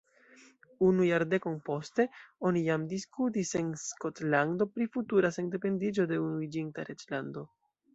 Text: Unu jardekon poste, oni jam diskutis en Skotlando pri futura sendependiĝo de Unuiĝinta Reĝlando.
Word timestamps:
Unu 0.85 1.03
jardekon 1.07 1.59
poste, 1.67 2.07
oni 2.51 2.65
jam 2.69 2.87
diskutis 2.95 3.55
en 3.63 3.71
Skotlando 3.85 4.71
pri 4.75 4.93
futura 4.99 5.35
sendependiĝo 5.41 6.13
de 6.15 6.23
Unuiĝinta 6.29 6.93
Reĝlando. 6.95 7.51